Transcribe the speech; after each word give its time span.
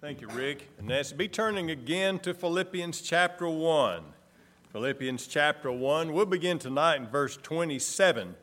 Thank 0.00 0.22
you, 0.22 0.28
Rick. 0.28 0.66
And 0.78 0.88
Nancy, 0.88 1.14
be 1.14 1.28
turning 1.28 1.70
again 1.70 2.20
to 2.20 2.32
Philippians 2.32 3.02
chapter 3.02 3.46
1. 3.46 4.02
Philippians 4.72 5.26
chapter 5.26 5.70
1. 5.70 6.14
We'll 6.14 6.24
begin 6.24 6.58
tonight 6.58 6.96
in 6.96 7.06
verse 7.06 7.36
27. 7.36 8.34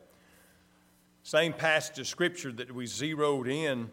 Same 1.24 1.52
passage 1.52 1.98
of 1.98 2.06
scripture 2.06 2.52
that 2.52 2.72
we 2.72 2.86
zeroed 2.86 3.48
in 3.48 3.90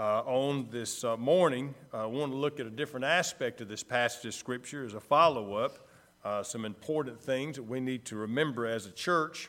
uh, 0.00 0.22
on 0.22 0.66
this 0.72 1.04
uh, 1.04 1.16
morning. 1.16 1.76
I 1.92 2.06
want 2.06 2.32
to 2.32 2.36
look 2.36 2.58
at 2.58 2.66
a 2.66 2.70
different 2.70 3.06
aspect 3.06 3.60
of 3.60 3.68
this 3.68 3.84
passage 3.84 4.26
of 4.26 4.34
scripture 4.34 4.84
as 4.84 4.94
a 4.94 5.00
follow 5.00 5.54
up. 5.54 5.86
Uh, 6.24 6.42
some 6.42 6.64
important 6.64 7.20
things 7.20 7.54
that 7.54 7.62
we 7.62 7.78
need 7.78 8.04
to 8.06 8.16
remember 8.16 8.66
as 8.66 8.84
a 8.84 8.90
church. 8.90 9.48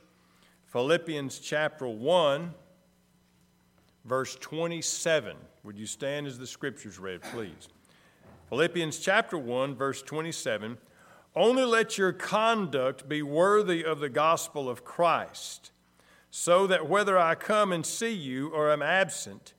Philippians 0.67 1.39
chapter 1.39 1.87
1, 1.87 2.53
verse 4.05 4.35
27. 4.35 5.35
Would 5.67 5.77
you 5.77 5.85
stand 5.85 6.27
as 6.27 6.39
the 6.39 6.47
scriptures 6.47 6.97
read, 6.97 7.21
please? 7.23 7.67
Philippians 8.47 8.99
chapter 8.99 9.37
1, 9.37 9.75
verse 9.75 10.01
27. 10.01 10.77
Only 11.35 11.65
let 11.65 11.97
your 11.97 12.13
conduct 12.13 13.09
be 13.09 13.21
worthy 13.21 13.83
of 13.83 13.99
the 13.99 14.07
gospel 14.07 14.69
of 14.69 14.85
Christ, 14.85 15.73
so 16.31 16.67
that 16.67 16.87
whether 16.87 17.17
I 17.17 17.35
come 17.35 17.73
and 17.73 17.85
see 17.85 18.13
you 18.13 18.47
or 18.47 18.71
am 18.71 18.81
absent, 18.81 19.55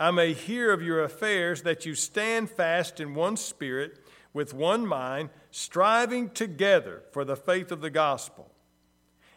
I 0.00 0.10
may 0.10 0.32
hear 0.32 0.72
of 0.72 0.82
your 0.82 1.04
affairs, 1.04 1.62
that 1.62 1.86
you 1.86 1.94
stand 1.94 2.50
fast 2.50 2.98
in 2.98 3.14
one 3.14 3.36
spirit, 3.36 4.04
with 4.32 4.52
one 4.52 4.84
mind, 4.84 5.30
striving 5.52 6.30
together 6.30 7.04
for 7.12 7.24
the 7.24 7.36
faith 7.36 7.70
of 7.70 7.82
the 7.82 7.90
gospel, 7.90 8.50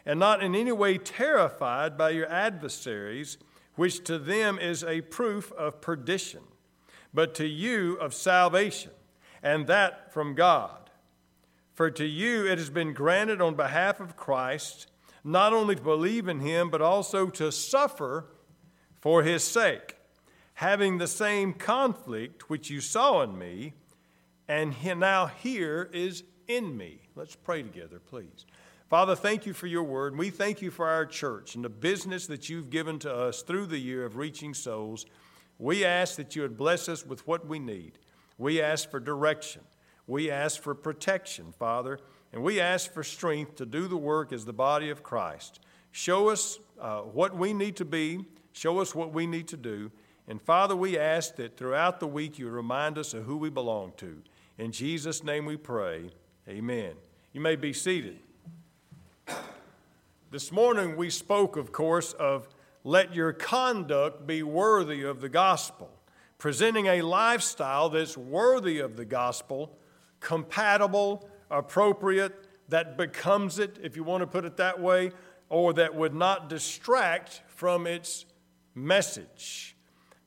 and 0.04 0.18
not 0.18 0.42
in 0.42 0.56
any 0.56 0.72
way 0.72 0.98
terrified 0.98 1.96
by 1.96 2.10
your 2.10 2.28
adversaries 2.28 3.38
which 3.76 4.04
to 4.04 4.18
them 4.18 4.58
is 4.58 4.82
a 4.82 5.00
proof 5.02 5.52
of 5.52 5.80
perdition, 5.80 6.42
but 7.14 7.34
to 7.34 7.46
you 7.46 7.94
of 7.94 8.12
salvation, 8.12 8.90
and 9.42 9.66
that 9.66 10.12
from 10.12 10.34
God. 10.34 10.90
For 11.74 11.90
to 11.90 12.06
you 12.06 12.46
it 12.46 12.58
has 12.58 12.70
been 12.70 12.92
granted 12.94 13.40
on 13.40 13.54
behalf 13.54 14.00
of 14.00 14.16
Christ 14.16 14.88
not 15.22 15.52
only 15.52 15.74
to 15.74 15.82
believe 15.82 16.28
in 16.28 16.40
him, 16.40 16.70
but 16.70 16.80
also 16.80 17.28
to 17.28 17.50
suffer 17.50 18.26
for 19.00 19.24
his 19.24 19.42
sake, 19.42 19.96
having 20.54 20.98
the 20.98 21.08
same 21.08 21.52
conflict 21.52 22.48
which 22.48 22.70
you 22.70 22.80
saw 22.80 23.22
in 23.22 23.36
me, 23.36 23.74
and 24.48 24.74
now 24.98 25.26
here 25.26 25.90
is 25.92 26.22
in 26.46 26.76
me. 26.76 27.00
Let's 27.16 27.34
pray 27.34 27.62
together, 27.62 27.98
please. 27.98 28.46
Father, 28.88 29.16
thank 29.16 29.46
you 29.46 29.52
for 29.52 29.66
your 29.66 29.82
word. 29.82 30.16
We 30.16 30.30
thank 30.30 30.62
you 30.62 30.70
for 30.70 30.86
our 30.86 31.04
church 31.06 31.56
and 31.56 31.64
the 31.64 31.68
business 31.68 32.28
that 32.28 32.48
you've 32.48 32.70
given 32.70 33.00
to 33.00 33.12
us 33.12 33.42
through 33.42 33.66
the 33.66 33.78
year 33.78 34.04
of 34.04 34.16
reaching 34.16 34.54
souls. 34.54 35.06
We 35.58 35.84
ask 35.84 36.14
that 36.16 36.36
you 36.36 36.42
would 36.42 36.56
bless 36.56 36.88
us 36.88 37.04
with 37.04 37.26
what 37.26 37.48
we 37.48 37.58
need. 37.58 37.98
We 38.38 38.62
ask 38.62 38.88
for 38.88 39.00
direction. 39.00 39.62
We 40.06 40.30
ask 40.30 40.62
for 40.62 40.72
protection, 40.72 41.52
Father, 41.58 41.98
and 42.32 42.44
we 42.44 42.60
ask 42.60 42.92
for 42.92 43.02
strength 43.02 43.56
to 43.56 43.66
do 43.66 43.88
the 43.88 43.96
work 43.96 44.32
as 44.32 44.44
the 44.44 44.52
body 44.52 44.90
of 44.90 45.02
Christ. 45.02 45.58
Show 45.90 46.28
us 46.28 46.60
uh, 46.80 47.00
what 47.00 47.36
we 47.36 47.52
need 47.52 47.74
to 47.76 47.84
be, 47.84 48.24
show 48.52 48.78
us 48.78 48.94
what 48.94 49.12
we 49.12 49.26
need 49.26 49.48
to 49.48 49.56
do. 49.56 49.90
And 50.28 50.40
Father, 50.40 50.76
we 50.76 50.96
ask 50.96 51.34
that 51.36 51.56
throughout 51.56 51.98
the 51.98 52.06
week 52.06 52.38
you 52.38 52.48
remind 52.48 52.98
us 52.98 53.14
of 53.14 53.24
who 53.24 53.36
we 53.36 53.50
belong 53.50 53.94
to. 53.96 54.22
In 54.58 54.70
Jesus' 54.70 55.24
name 55.24 55.44
we 55.44 55.56
pray. 55.56 56.10
Amen. 56.48 56.92
You 57.32 57.40
may 57.40 57.56
be 57.56 57.72
seated. 57.72 58.20
This 60.28 60.50
morning 60.50 60.96
we 60.96 61.08
spoke, 61.08 61.56
of 61.56 61.70
course, 61.70 62.12
of 62.14 62.48
let 62.82 63.14
your 63.14 63.32
conduct 63.32 64.26
be 64.26 64.42
worthy 64.42 65.04
of 65.04 65.20
the 65.20 65.28
gospel, 65.28 65.88
presenting 66.36 66.86
a 66.86 67.02
lifestyle 67.02 67.88
that's 67.90 68.16
worthy 68.16 68.80
of 68.80 68.96
the 68.96 69.04
gospel, 69.04 69.78
compatible, 70.18 71.30
appropriate, 71.48 72.48
that 72.68 72.96
becomes 72.96 73.60
it, 73.60 73.78
if 73.80 73.94
you 73.94 74.02
want 74.02 74.22
to 74.22 74.26
put 74.26 74.44
it 74.44 74.56
that 74.56 74.80
way, 74.80 75.12
or 75.48 75.72
that 75.74 75.94
would 75.94 76.12
not 76.12 76.48
distract 76.48 77.42
from 77.46 77.86
its 77.86 78.26
message. 78.74 79.76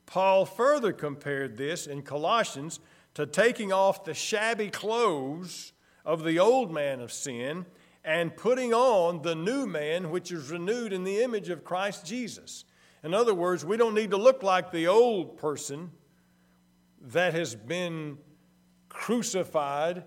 Paul 0.06 0.46
further 0.46 0.94
compared 0.94 1.58
this 1.58 1.86
in 1.86 2.00
Colossians 2.00 2.80
to 3.12 3.26
taking 3.26 3.70
off 3.70 4.04
the 4.04 4.14
shabby 4.14 4.70
clothes 4.70 5.74
of 6.06 6.24
the 6.24 6.38
old 6.38 6.72
man 6.72 7.00
of 7.00 7.12
sin 7.12 7.66
and 8.04 8.36
putting 8.36 8.72
on 8.72 9.22
the 9.22 9.34
new 9.34 9.66
man, 9.66 10.10
which 10.10 10.32
is 10.32 10.50
renewed 10.50 10.92
in 10.92 11.04
the 11.04 11.22
image 11.22 11.48
of 11.48 11.64
Christ 11.64 12.06
Jesus. 12.06 12.64
In 13.02 13.14
other 13.14 13.34
words, 13.34 13.64
we 13.64 13.76
don't 13.76 13.94
need 13.94 14.10
to 14.10 14.16
look 14.16 14.42
like 14.42 14.70
the 14.70 14.88
old 14.88 15.38
person 15.38 15.90
that 17.00 17.34
has 17.34 17.54
been 17.54 18.18
crucified 18.88 20.04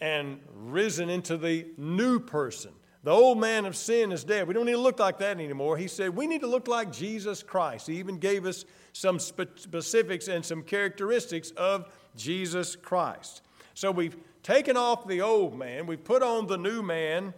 and 0.00 0.40
risen 0.54 1.08
into 1.08 1.36
the 1.36 1.66
new 1.76 2.20
person. 2.20 2.72
The 3.04 3.10
old 3.10 3.38
man 3.38 3.66
of 3.66 3.76
sin 3.76 4.12
is 4.12 4.24
dead. 4.24 4.48
We 4.48 4.54
don't 4.54 4.64
need 4.64 4.72
to 4.72 4.78
look 4.78 4.98
like 4.98 5.18
that 5.18 5.38
anymore. 5.38 5.76
He 5.76 5.88
said 5.88 6.16
we 6.16 6.26
need 6.26 6.40
to 6.40 6.46
look 6.46 6.68
like 6.68 6.90
Jesus 6.90 7.42
Christ. 7.42 7.86
He 7.86 7.98
even 7.98 8.18
gave 8.18 8.46
us 8.46 8.64
some 8.94 9.18
specifics 9.18 10.28
and 10.28 10.44
some 10.44 10.62
characteristics 10.62 11.50
of 11.50 11.92
Jesus 12.16 12.76
Christ. 12.76 13.42
So 13.74 13.90
we've 13.90 14.16
taken 14.44 14.76
off 14.76 15.08
the 15.08 15.22
old 15.22 15.58
man, 15.58 15.86
we 15.86 15.96
put 15.96 16.22
on 16.22 16.46
the 16.46 16.58
new 16.58 16.82
man. 16.82 17.34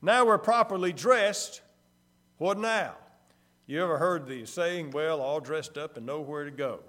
Now 0.00 0.24
we're 0.24 0.38
properly 0.38 0.92
dressed. 0.92 1.60
What 2.38 2.58
now? 2.58 2.94
You 3.66 3.82
ever 3.82 3.98
heard 3.98 4.26
the 4.26 4.46
saying, 4.46 4.92
well, 4.92 5.20
all 5.20 5.40
dressed 5.40 5.76
up 5.76 5.96
and 5.96 6.06
nowhere 6.06 6.44
to 6.44 6.50
go? 6.50 6.80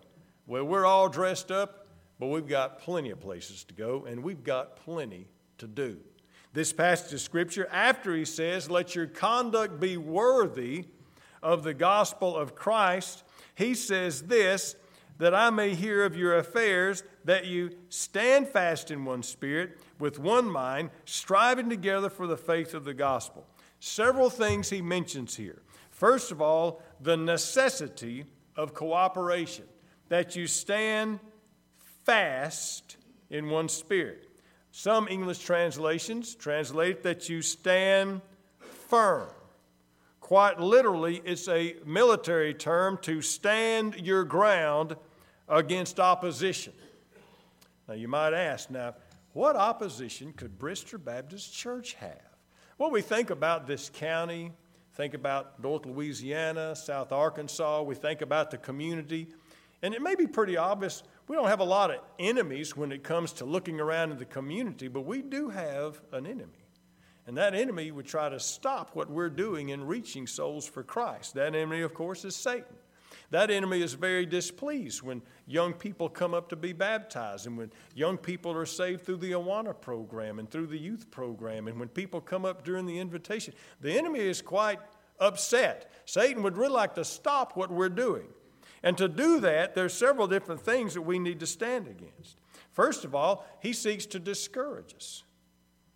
Well, 0.47 0.63
we're 0.63 0.85
all 0.85 1.09
dressed 1.09 1.51
up, 1.51 1.87
but 2.19 2.27
we've 2.27 2.47
got 2.47 2.79
plenty 2.79 3.09
of 3.09 3.19
places 3.19 3.63
to 3.65 3.73
go, 3.73 4.05
and 4.05 4.23
we've 4.23 4.43
got 4.43 4.75
plenty 4.75 5.27
to 5.57 5.67
do. 5.67 5.97
This 6.53 6.71
passage 6.71 7.13
of 7.13 7.21
Scripture, 7.21 7.67
after 7.71 8.15
he 8.15 8.23
says, 8.23 8.69
Let 8.69 8.93
your 8.93 9.07
conduct 9.07 9.79
be 9.79 9.97
worthy 9.97 10.85
of 11.41 11.63
the 11.63 11.73
gospel 11.73 12.37
of 12.37 12.55
Christ, 12.55 13.23
he 13.55 13.73
says 13.73 14.23
this 14.23 14.75
that 15.17 15.33
I 15.33 15.49
may 15.49 15.73
hear 15.75 16.03
of 16.03 16.17
your 16.17 16.37
affairs, 16.37 17.03
that 17.23 17.45
you 17.45 17.71
stand 17.89 18.47
fast 18.47 18.91
in 18.91 19.05
one 19.05 19.23
spirit, 19.23 19.79
with 19.99 20.19
one 20.19 20.49
mind, 20.49 20.89
striving 21.05 21.69
together 21.69 22.09
for 22.09 22.27
the 22.27 22.37
faith 22.37 22.73
of 22.73 22.83
the 22.83 22.93
gospel. 22.93 23.45
Several 23.79 24.29
things 24.29 24.69
he 24.69 24.81
mentions 24.81 25.35
here. 25.35 25.61
First 25.89 26.31
of 26.31 26.41
all, 26.41 26.81
the 26.99 27.15
necessity 27.15 28.25
of 28.55 28.73
cooperation, 28.73 29.65
that 30.09 30.35
you 30.35 30.47
stand 30.47 31.19
fast 32.03 32.97
in 33.29 33.49
one 33.49 33.69
spirit. 33.69 34.27
Some 34.71 35.07
English 35.07 35.39
translations 35.39 36.35
translate 36.35 37.03
that 37.03 37.29
you 37.29 37.41
stand 37.41 38.21
firm. 38.59 39.29
Quite 40.25 40.59
literally, 40.59 41.21
it's 41.23 41.47
a 41.47 41.75
military 41.85 42.55
term 42.55 42.97
to 43.03 43.21
stand 43.21 43.93
your 43.95 44.23
ground 44.23 44.95
against 45.47 45.99
opposition. 45.99 46.73
Now, 47.87 47.93
you 47.93 48.07
might 48.07 48.33
ask, 48.33 48.71
now, 48.71 48.95
what 49.33 49.55
opposition 49.55 50.33
could 50.33 50.57
Bristol 50.57 50.97
Baptist 50.97 51.53
Church 51.53 51.93
have? 51.99 52.23
Well, 52.79 52.89
we 52.89 53.03
think 53.03 53.29
about 53.29 53.67
this 53.67 53.91
county, 53.93 54.51
think 54.95 55.13
about 55.13 55.61
North 55.61 55.85
Louisiana, 55.85 56.75
South 56.75 57.11
Arkansas, 57.11 57.83
we 57.83 57.93
think 57.93 58.21
about 58.21 58.49
the 58.49 58.57
community, 58.57 59.27
and 59.83 59.93
it 59.93 60.01
may 60.01 60.15
be 60.15 60.25
pretty 60.25 60.57
obvious 60.57 61.03
we 61.27 61.35
don't 61.35 61.49
have 61.49 61.59
a 61.59 61.63
lot 61.63 61.91
of 61.91 61.99
enemies 62.17 62.75
when 62.75 62.91
it 62.91 63.03
comes 63.03 63.31
to 63.33 63.45
looking 63.45 63.79
around 63.79 64.11
in 64.11 64.17
the 64.17 64.25
community, 64.25 64.87
but 64.87 65.01
we 65.01 65.21
do 65.21 65.49
have 65.49 66.01
an 66.11 66.25
enemy. 66.25 66.64
And 67.27 67.37
that 67.37 67.55
enemy 67.55 67.91
would 67.91 68.05
try 68.05 68.29
to 68.29 68.39
stop 68.39 68.95
what 68.95 69.09
we're 69.09 69.29
doing 69.29 69.69
in 69.69 69.85
reaching 69.85 70.27
souls 70.27 70.67
for 70.67 70.83
Christ. 70.83 71.33
That 71.33 71.55
enemy, 71.55 71.81
of 71.81 71.93
course, 71.93 72.23
is 72.23 72.35
Satan. 72.35 72.75
That 73.31 73.49
enemy 73.49 73.81
is 73.81 73.93
very 73.93 74.25
displeased 74.25 75.01
when 75.01 75.21
young 75.47 75.73
people 75.73 76.07
come 76.09 76.33
up 76.33 76.49
to 76.49 76.55
be 76.55 76.73
baptized 76.73 77.47
and 77.47 77.57
when 77.57 77.71
young 77.95 78.17
people 78.17 78.51
are 78.51 78.65
saved 78.65 79.03
through 79.03 79.17
the 79.17 79.31
Awana 79.31 79.79
program 79.79 80.37
and 80.37 80.49
through 80.49 80.67
the 80.67 80.77
youth 80.77 81.09
program 81.09 81.67
and 81.67 81.79
when 81.79 81.89
people 81.89 82.21
come 82.21 82.45
up 82.45 82.63
during 82.63 82.85
the 82.85 82.99
invitation. 82.99 83.53
The 83.81 83.97
enemy 83.97 84.19
is 84.19 84.41
quite 84.41 84.79
upset. 85.19 85.91
Satan 86.05 86.43
would 86.43 86.57
really 86.57 86.73
like 86.73 86.93
to 86.95 87.05
stop 87.05 87.57
what 87.57 87.71
we're 87.71 87.89
doing. 87.89 88.27
And 88.83 88.95
to 88.99 89.07
do 89.07 89.39
that, 89.39 89.73
there's 89.73 89.93
several 89.93 90.27
different 90.27 90.61
things 90.61 90.93
that 90.93 91.01
we 91.01 91.17
need 91.17 91.39
to 91.39 91.47
stand 91.47 91.87
against. 91.87 92.37
First 92.71 93.03
of 93.03 93.15
all, 93.15 93.45
he 93.59 93.73
seeks 93.73 94.05
to 94.07 94.19
discourage 94.19 94.93
us. 94.95 95.23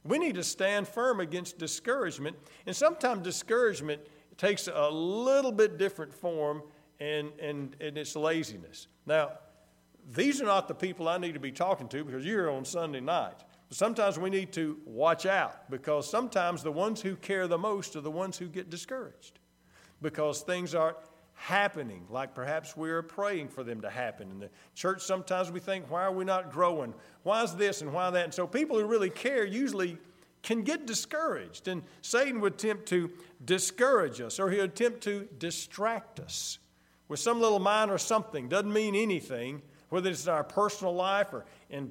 We 0.04 0.18
need 0.18 0.36
to 0.36 0.44
stand 0.44 0.88
firm 0.88 1.20
against 1.20 1.58
discouragement. 1.58 2.38
And 2.66 2.76
sometimes 2.76 3.24
discouragement 3.24 4.02
takes 4.38 4.68
a 4.68 4.90
little 4.90 5.52
bit 5.52 5.78
different 5.78 6.14
form, 6.14 6.64
and, 7.00 7.32
and, 7.40 7.76
and 7.82 7.98
it's 7.98 8.16
laziness. 8.16 8.88
Now, 9.06 9.32
these 10.16 10.42
are 10.42 10.46
not 10.46 10.68
the 10.68 10.74
people 10.74 11.08
I 11.08 11.18
need 11.18 11.34
to 11.34 11.40
be 11.40 11.52
talking 11.52 11.88
to 11.90 12.04
because 12.04 12.26
you're 12.26 12.50
on 12.50 12.66
Sunday 12.66 13.02
night. 13.02 13.44
But 13.68 13.78
sometimes 13.78 14.18
we 14.18 14.30
need 14.30 14.52
to 14.54 14.78
watch 14.86 15.26
out 15.26 15.70
because 15.70 16.10
sometimes 16.10 16.64
the 16.64 16.72
ones 16.72 17.02
who 17.02 17.16
care 17.16 17.48
the 17.48 17.58
most 17.58 17.96
are 17.96 18.02
the 18.02 18.10
ones 18.10 18.38
who 18.38 18.48
get 18.48 18.70
discouraged 18.70 19.40
because 20.02 20.42
things 20.42 20.74
aren't 20.74 20.98
happening, 21.40 22.06
like 22.10 22.36
perhaps 22.36 22.76
we 22.76 22.90
are 22.90 23.02
praying 23.02 23.48
for 23.48 23.64
them 23.64 23.82
to 23.82 23.90
happen. 23.90 24.30
In 24.30 24.40
the 24.40 24.50
church, 24.76 25.02
sometimes 25.02 25.50
we 25.50 25.62
think, 25.62 25.90
why 25.90 26.04
are 26.04 26.12
we 26.12 26.26
not 26.26 26.52
growing? 26.52 26.94
Why 27.24 27.44
is 27.44 27.56
this 27.56 27.82
and 27.82 27.94
why 27.94 28.10
that? 28.10 28.26
And 28.26 28.34
so 28.34 28.46
people 28.46 28.78
who 28.78 28.86
really 28.86 29.10
care 29.10 29.46
usually 29.46 29.98
can 30.44 30.64
get 30.64 30.86
discouraged. 30.86 31.70
And 31.70 31.84
Satan 32.02 32.42
would 32.42 32.56
attempt 32.56 32.88
to 32.88 33.10
discourage 33.44 34.20
us, 34.20 34.38
or 34.38 34.52
he 34.52 34.58
would 34.58 34.72
attempt 34.72 35.02
to 35.04 35.30
distract 35.40 36.20
us 36.20 36.60
with 37.08 37.22
some 37.22 37.40
little 37.40 37.60
minor 37.60 37.98
something. 37.98 38.50
Doesn't 38.50 38.72
mean 38.72 38.94
anything, 38.94 39.62
whether 39.88 40.10
it's 40.10 40.26
in 40.26 40.34
our 40.34 40.44
personal 40.44 40.94
life 40.94 41.34
or 41.34 41.46
in, 41.70 41.90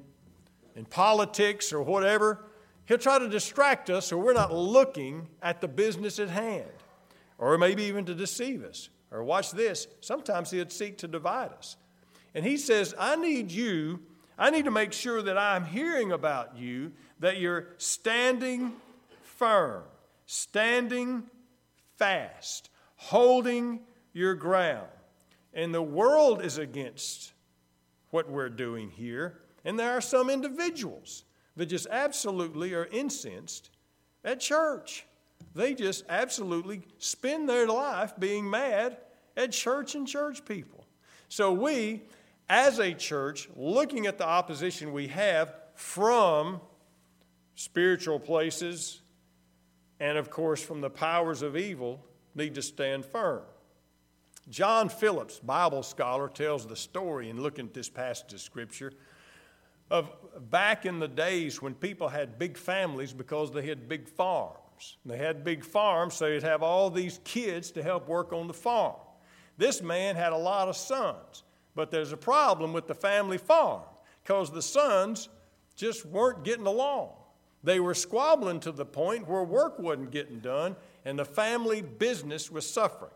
in 0.75 0.85
politics 0.85 1.73
or 1.73 1.81
whatever. 1.81 2.45
He'll 2.85 2.99
try 2.99 3.17
to 3.17 3.27
distract 3.27 3.89
us 3.89 4.05
so 4.05 4.17
we're 4.17 4.33
not 4.33 4.53
looking 4.53 5.27
at 5.41 5.59
the 5.59 5.67
business 5.67 6.19
at 6.19 6.29
hand, 6.29 6.69
or 7.39 7.57
maybe 7.57 7.83
even 7.83 8.05
to 8.05 8.13
deceive 8.13 8.63
us. 8.63 8.89
Or 9.11 9.23
watch 9.23 9.51
this, 9.51 9.87
sometimes 10.01 10.51
he'd 10.51 10.71
seek 10.71 10.97
to 10.99 11.07
divide 11.07 11.51
us. 11.51 11.77
And 12.35 12.45
he 12.45 12.57
says, 12.57 12.93
I 12.97 13.15
need 13.15 13.51
you, 13.51 13.99
I 14.37 14.51
need 14.51 14.65
to 14.65 14.71
make 14.71 14.93
sure 14.93 15.21
that 15.21 15.37
I'm 15.37 15.65
hearing 15.65 16.11
about 16.11 16.57
you, 16.57 16.91
that 17.19 17.39
you're 17.39 17.69
standing 17.77 18.73
firm, 19.21 19.83
standing 20.25 21.23
fast, 21.97 22.69
holding 22.95 23.81
your 24.13 24.35
ground. 24.35 24.87
And 25.53 25.73
the 25.73 25.81
world 25.81 26.43
is 26.43 26.57
against 26.57 27.33
what 28.11 28.29
we're 28.29 28.49
doing 28.49 28.89
here. 28.89 29.39
And 29.65 29.77
there 29.77 29.91
are 29.91 30.01
some 30.01 30.29
individuals 30.29 31.23
that 31.55 31.65
just 31.65 31.87
absolutely 31.89 32.73
are 32.73 32.85
incensed 32.85 33.71
at 34.23 34.39
church. 34.39 35.05
They 35.59 35.73
just 35.73 36.05
absolutely 36.07 36.83
spend 36.99 37.49
their 37.49 37.67
life 37.67 38.13
being 38.17 38.49
mad 38.49 38.95
at 39.35 39.51
church 39.51 39.93
and 39.93 40.07
church 40.07 40.45
people. 40.45 40.85
So 41.27 41.51
we, 41.51 42.03
as 42.47 42.79
a 42.79 42.93
church, 42.93 43.49
looking 43.57 44.07
at 44.07 44.17
the 44.17 44.25
opposition 44.25 44.93
we 44.93 45.07
have 45.07 45.53
from 45.75 46.61
spiritual 47.55 48.21
places 48.21 49.01
and, 49.99 50.17
of 50.17 50.29
course, 50.29 50.63
from 50.63 50.79
the 50.79 50.89
powers 50.89 51.41
of 51.41 51.57
evil, 51.57 52.05
need 52.35 52.55
to 52.55 52.61
stand 52.61 53.05
firm. 53.05 53.41
John 54.47 54.87
Phillips, 54.87 55.39
Bible 55.39 55.83
scholar, 55.83 56.29
tells 56.29 56.67
the 56.67 56.77
story 56.77 57.29
in 57.29 57.41
looking 57.41 57.65
at 57.65 57.73
this 57.73 57.89
passage 57.89 58.31
of 58.31 58.39
Scripture 58.39 58.93
of 59.91 60.09
back 60.49 60.85
in 60.85 60.99
the 60.99 61.07
days 61.09 61.61
when 61.61 61.73
people 61.73 62.07
had 62.07 62.39
big 62.39 62.55
families 62.55 63.11
because 63.11 63.51
they 63.51 63.67
had 63.67 63.89
big 63.89 64.07
farms 64.07 64.68
farms. 64.79 64.97
They 65.05 65.17
had 65.17 65.43
big 65.43 65.63
farms, 65.63 66.13
so 66.13 66.27
you'd 66.27 66.43
have 66.43 66.63
all 66.63 66.89
these 66.89 67.19
kids 67.23 67.71
to 67.71 67.83
help 67.83 68.07
work 68.07 68.33
on 68.33 68.47
the 68.47 68.53
farm. 68.53 68.95
This 69.57 69.81
man 69.81 70.15
had 70.15 70.31
a 70.31 70.37
lot 70.37 70.69
of 70.69 70.77
sons, 70.77 71.43
but 71.75 71.91
there's 71.91 72.13
a 72.13 72.17
problem 72.17 72.71
with 72.71 72.87
the 72.87 72.95
family 72.95 73.37
farm 73.37 73.81
because 74.23 74.51
the 74.51 74.61
sons 74.61 75.29
just 75.75 76.05
weren't 76.05 76.43
getting 76.43 76.65
along. 76.65 77.09
They 77.61 77.81
were 77.81 77.93
squabbling 77.93 78.61
to 78.61 78.71
the 78.71 78.85
point 78.85 79.27
where 79.27 79.43
work 79.43 79.79
wasn't 79.79 80.11
getting 80.11 80.39
done 80.39 80.77
and 81.03 81.19
the 81.19 81.25
family 81.25 81.81
business 81.81 82.49
was 82.49 82.69
suffering. 82.69 83.11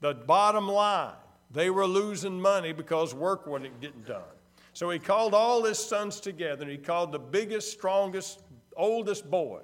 The 0.00 0.14
bottom 0.14 0.68
line, 0.68 1.14
they 1.50 1.70
were 1.70 1.86
losing 1.86 2.40
money 2.40 2.72
because 2.72 3.14
work 3.14 3.48
wasn't 3.48 3.80
getting 3.80 4.02
done. 4.02 4.22
So 4.74 4.90
he 4.90 5.00
called 5.00 5.34
all 5.34 5.64
his 5.64 5.78
sons 5.78 6.20
together 6.20 6.62
and 6.62 6.70
he 6.70 6.78
called 6.78 7.10
the 7.10 7.18
biggest, 7.18 7.72
strongest, 7.72 8.42
oldest 8.76 9.28
boy 9.28 9.62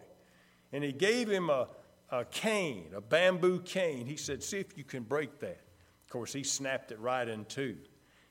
and 0.72 0.82
he 0.82 0.92
gave 0.92 1.28
him 1.28 1.50
a, 1.50 1.68
a 2.10 2.24
cane, 2.24 2.90
a 2.94 3.00
bamboo 3.00 3.60
cane. 3.60 4.06
He 4.06 4.16
said, 4.16 4.42
See 4.42 4.58
if 4.58 4.76
you 4.76 4.84
can 4.84 5.02
break 5.02 5.38
that. 5.40 5.60
Of 6.04 6.10
course, 6.10 6.32
he 6.32 6.42
snapped 6.42 6.92
it 6.92 7.00
right 7.00 7.26
in 7.26 7.44
two. 7.46 7.76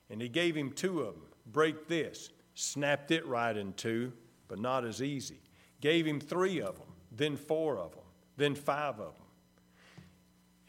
And 0.10 0.22
he 0.22 0.30
gave 0.30 0.56
him 0.56 0.72
two 0.72 1.02
of 1.02 1.16
them. 1.16 1.24
Break 1.52 1.88
this. 1.88 2.30
Snapped 2.54 3.12
it 3.12 3.26
right 3.26 3.56
in 3.56 3.74
two, 3.74 4.14
but 4.48 4.60
not 4.60 4.86
as 4.86 5.02
easy. 5.02 5.42
Gave 5.82 6.06
him 6.06 6.22
three 6.22 6.62
of 6.62 6.78
them, 6.78 6.88
then 7.12 7.36
four 7.36 7.78
of 7.78 7.92
them, 7.92 8.06
then 8.38 8.56
five 8.56 9.00
of 9.00 9.16
them. 9.16 9.26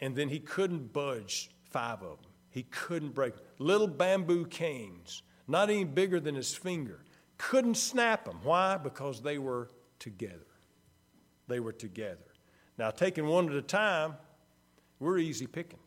And 0.01 0.17
then 0.17 0.29
he 0.29 0.41
couldn't 0.41 0.93
budge 0.93 1.51
five 1.71 2.03
of 2.03 2.21
them. 2.23 2.31
He 2.51 2.65
couldn't 2.65 3.15
break. 3.15 3.35
Little 3.59 3.87
bamboo 3.87 4.47
canes, 4.47 5.23
not 5.47 5.71
any 5.71 5.85
bigger 5.85 6.19
than 6.19 6.35
his 6.35 6.55
finger. 6.55 7.05
Couldn't 7.39 7.77
snap 7.77 8.25
them. 8.25 8.41
Why? 8.43 8.79
Because 8.79 9.23
they 9.23 9.39
were 9.39 9.69
together 9.99 10.46
they 11.49 11.61
were 11.61 11.73
together. 11.73 12.25
Now, 12.79 12.91
taking 12.91 13.27
one 13.27 13.49
at 13.49 13.55
a 13.55 13.63
time, 13.63 14.15
we're 14.99 15.19
easy 15.19 15.47
picking. 15.47 15.79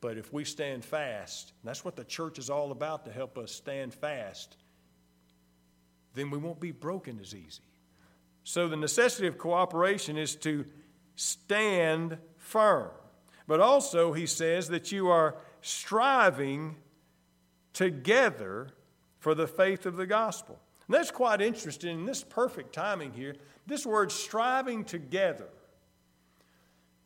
But 0.00 0.16
if 0.16 0.32
we 0.32 0.44
stand 0.44 0.84
fast, 0.84 1.52
that's 1.62 1.84
what 1.84 1.96
the 1.96 2.04
church 2.04 2.38
is 2.38 2.48
all 2.48 2.72
about 2.72 3.04
to 3.04 3.12
help 3.12 3.36
us 3.36 3.52
stand 3.52 3.92
fast, 3.92 4.56
then 6.14 6.30
we 6.30 6.38
won't 6.38 6.60
be 6.60 6.72
broken 6.72 7.18
as 7.20 7.34
easy. 7.34 7.62
So, 8.42 8.66
the 8.66 8.76
necessity 8.76 9.26
of 9.26 9.36
cooperation 9.36 10.16
is 10.16 10.34
to 10.36 10.64
stand 11.14 12.16
firm. 12.38 12.90
But 13.46 13.60
also, 13.60 14.12
he 14.12 14.26
says 14.26 14.68
that 14.68 14.90
you 14.90 15.08
are 15.08 15.36
striving 15.60 16.76
together 17.74 18.70
for 19.18 19.34
the 19.34 19.46
faith 19.46 19.84
of 19.84 19.96
the 19.96 20.06
gospel. 20.06 20.58
And 20.90 20.96
that's 20.96 21.12
quite 21.12 21.40
interesting. 21.40 22.00
In 22.00 22.04
this 22.04 22.24
perfect 22.24 22.72
timing 22.72 23.12
here, 23.12 23.36
this 23.64 23.86
word 23.86 24.10
striving 24.10 24.82
together 24.82 25.46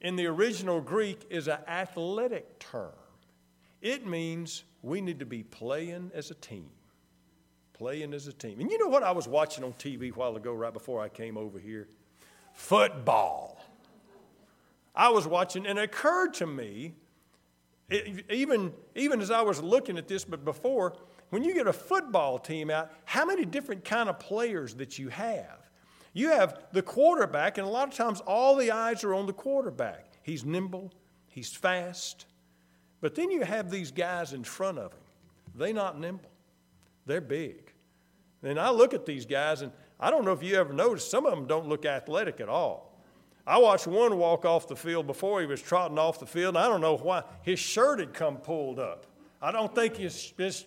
in 0.00 0.16
the 0.16 0.24
original 0.24 0.80
Greek 0.80 1.26
is 1.28 1.48
an 1.48 1.58
athletic 1.68 2.58
term. 2.58 2.94
It 3.82 4.06
means 4.06 4.64
we 4.80 5.02
need 5.02 5.18
to 5.18 5.26
be 5.26 5.42
playing 5.42 6.12
as 6.14 6.30
a 6.30 6.34
team. 6.36 6.70
Playing 7.74 8.14
as 8.14 8.26
a 8.26 8.32
team. 8.32 8.58
And 8.58 8.70
you 8.70 8.78
know 8.78 8.88
what 8.88 9.02
I 9.02 9.10
was 9.10 9.28
watching 9.28 9.62
on 9.62 9.74
TV 9.74 10.10
a 10.10 10.14
while 10.14 10.34
ago, 10.36 10.54
right 10.54 10.72
before 10.72 11.02
I 11.02 11.10
came 11.10 11.36
over 11.36 11.58
here? 11.58 11.86
Football. 12.54 13.62
I 14.96 15.10
was 15.10 15.26
watching, 15.26 15.66
and 15.66 15.78
it 15.78 15.82
occurred 15.82 16.32
to 16.34 16.46
me, 16.46 16.94
it, 17.90 18.24
even, 18.30 18.72
even 18.94 19.20
as 19.20 19.30
I 19.30 19.42
was 19.42 19.62
looking 19.62 19.98
at 19.98 20.08
this, 20.08 20.24
but 20.24 20.42
before, 20.42 20.94
when 21.34 21.42
you 21.42 21.52
get 21.52 21.66
a 21.66 21.72
football 21.72 22.38
team 22.38 22.70
out, 22.70 22.92
how 23.06 23.24
many 23.26 23.44
different 23.44 23.84
kind 23.84 24.08
of 24.08 24.20
players 24.20 24.74
that 24.74 25.00
you 25.00 25.08
have? 25.08 25.68
You 26.12 26.28
have 26.28 26.62
the 26.70 26.80
quarterback, 26.80 27.58
and 27.58 27.66
a 27.66 27.70
lot 27.70 27.88
of 27.88 27.94
times 27.94 28.20
all 28.20 28.54
the 28.54 28.70
eyes 28.70 29.02
are 29.02 29.14
on 29.14 29.26
the 29.26 29.32
quarterback. 29.32 30.12
He's 30.22 30.44
nimble, 30.44 30.92
he's 31.26 31.52
fast. 31.52 32.26
But 33.00 33.16
then 33.16 33.32
you 33.32 33.42
have 33.42 33.68
these 33.68 33.90
guys 33.90 34.32
in 34.32 34.44
front 34.44 34.78
of 34.78 34.92
him. 34.92 35.00
They're 35.56 35.72
not 35.72 35.98
nimble, 35.98 36.30
they're 37.04 37.20
big. 37.20 37.72
And 38.44 38.56
I 38.56 38.70
look 38.70 38.94
at 38.94 39.04
these 39.04 39.26
guys, 39.26 39.62
and 39.62 39.72
I 39.98 40.12
don't 40.12 40.24
know 40.24 40.34
if 40.34 40.42
you 40.44 40.54
ever 40.54 40.72
noticed, 40.72 41.10
some 41.10 41.26
of 41.26 41.32
them 41.32 41.48
don't 41.48 41.66
look 41.66 41.84
athletic 41.84 42.38
at 42.38 42.48
all. 42.48 42.96
I 43.44 43.58
watched 43.58 43.88
one 43.88 44.16
walk 44.18 44.44
off 44.44 44.68
the 44.68 44.76
field 44.76 45.08
before 45.08 45.40
he 45.40 45.48
was 45.48 45.60
trotting 45.60 45.98
off 45.98 46.20
the 46.20 46.26
field, 46.26 46.54
and 46.54 46.64
I 46.64 46.68
don't 46.68 46.80
know 46.80 46.96
why. 46.96 47.24
His 47.42 47.58
shirt 47.58 47.98
had 47.98 48.14
come 48.14 48.36
pulled 48.36 48.78
up. 48.78 49.06
I 49.42 49.50
don't 49.50 49.74
think 49.74 49.96
his, 49.96 50.32
his, 50.38 50.64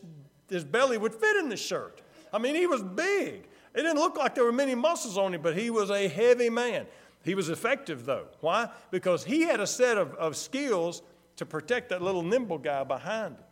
his 0.49 0.63
belly 0.63 0.97
would 0.97 1.13
fit 1.13 1.37
in 1.37 1.49
the 1.49 1.57
shirt. 1.57 2.01
I 2.33 2.37
mean, 2.37 2.55
he 2.55 2.67
was 2.67 2.83
big. 2.83 3.47
It 3.73 3.81
didn't 3.83 3.97
look 3.97 4.17
like 4.17 4.35
there 4.35 4.43
were 4.43 4.51
many 4.51 4.75
muscles 4.75 5.17
on 5.17 5.33
him, 5.33 5.41
but 5.41 5.57
he 5.57 5.69
was 5.69 5.89
a 5.89 6.07
heavy 6.07 6.49
man. 6.49 6.87
He 7.23 7.35
was 7.35 7.49
effective, 7.49 8.05
though. 8.05 8.27
Why? 8.39 8.69
Because 8.89 9.23
he 9.25 9.41
had 9.41 9.59
a 9.59 9.67
set 9.67 9.97
of, 9.97 10.13
of 10.15 10.35
skills 10.35 11.01
to 11.35 11.45
protect 11.45 11.89
that 11.89 12.01
little 12.01 12.23
nimble 12.23 12.57
guy 12.57 12.83
behind 12.83 13.35
him. 13.35 13.43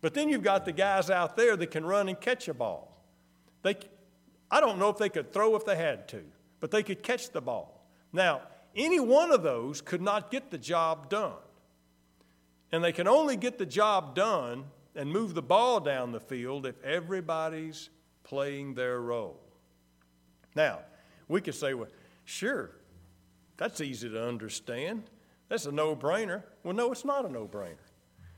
But 0.00 0.14
then 0.14 0.28
you've 0.28 0.42
got 0.42 0.64
the 0.64 0.72
guys 0.72 1.10
out 1.10 1.36
there 1.36 1.56
that 1.56 1.70
can 1.70 1.84
run 1.84 2.08
and 2.08 2.20
catch 2.20 2.48
a 2.48 2.54
ball. 2.54 3.04
They, 3.62 3.76
I 4.50 4.60
don't 4.60 4.78
know 4.78 4.88
if 4.88 4.98
they 4.98 5.08
could 5.08 5.32
throw 5.32 5.54
if 5.56 5.64
they 5.64 5.76
had 5.76 6.08
to, 6.08 6.22
but 6.60 6.70
they 6.70 6.82
could 6.82 7.02
catch 7.02 7.30
the 7.30 7.40
ball. 7.40 7.86
Now, 8.12 8.42
any 8.74 9.00
one 9.00 9.30
of 9.30 9.42
those 9.42 9.80
could 9.80 10.00
not 10.00 10.30
get 10.30 10.50
the 10.50 10.58
job 10.58 11.10
done. 11.10 11.34
And 12.72 12.82
they 12.82 12.92
can 12.92 13.06
only 13.06 13.36
get 13.36 13.58
the 13.58 13.66
job 13.66 14.14
done 14.14 14.64
and 14.94 15.10
move 15.10 15.34
the 15.34 15.42
ball 15.42 15.80
down 15.80 16.12
the 16.12 16.20
field 16.20 16.66
if 16.66 16.82
everybody's 16.82 17.90
playing 18.24 18.74
their 18.74 19.00
role. 19.00 19.40
Now, 20.54 20.80
we 21.28 21.40
could 21.40 21.54
say, 21.54 21.74
well, 21.74 21.88
sure, 22.24 22.72
that's 23.56 23.80
easy 23.80 24.08
to 24.08 24.26
understand. 24.26 25.04
That's 25.48 25.66
a 25.66 25.72
no 25.72 25.94
brainer. 25.94 26.42
Well, 26.64 26.74
no, 26.74 26.92
it's 26.92 27.04
not 27.04 27.24
a 27.24 27.28
no 27.28 27.46
brainer. 27.46 27.76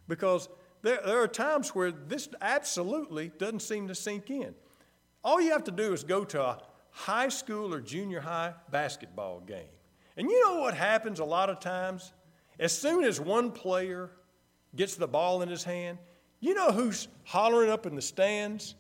Because 0.08 0.48
there, 0.82 1.00
there 1.04 1.22
are 1.22 1.28
times 1.28 1.74
where 1.74 1.90
this 1.90 2.28
absolutely 2.40 3.32
doesn't 3.38 3.60
seem 3.60 3.88
to 3.88 3.94
sink 3.94 4.30
in. 4.30 4.54
All 5.24 5.40
you 5.40 5.52
have 5.52 5.64
to 5.64 5.70
do 5.70 5.92
is 5.92 6.04
go 6.04 6.24
to 6.24 6.42
a 6.42 6.58
high 6.90 7.28
school 7.28 7.72
or 7.72 7.80
junior 7.80 8.20
high 8.20 8.54
basketball 8.70 9.40
game. 9.40 9.68
And 10.16 10.28
you 10.28 10.44
know 10.44 10.60
what 10.60 10.74
happens 10.74 11.20
a 11.20 11.24
lot 11.24 11.48
of 11.48 11.60
times? 11.60 12.12
As 12.58 12.76
soon 12.76 13.04
as 13.04 13.20
one 13.20 13.50
player 13.50 14.10
gets 14.76 14.96
the 14.96 15.08
ball 15.08 15.42
in 15.42 15.48
his 15.48 15.64
hand, 15.64 15.98
you 16.42 16.54
know 16.54 16.72
who's 16.72 17.08
hollering 17.24 17.70
up 17.70 17.86
in 17.86 17.94
the 17.94 18.02
stands? 18.02 18.74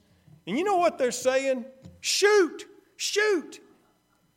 And 0.46 0.58
you 0.58 0.64
know 0.64 0.76
what 0.76 0.98
they're 0.98 1.12
saying? 1.12 1.64
Shoot! 2.00 2.66
Shoot. 2.96 3.60